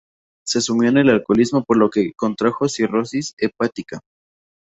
Se 0.47 0.61
sumió 0.61 0.89
en 0.89 0.97
el 0.97 1.09
alcoholismo 1.11 1.63
por 1.63 1.77
lo 1.77 1.91
que 1.91 2.13
contrajo 2.15 2.67
cirrosis 2.67 3.35
hepática. 3.37 3.99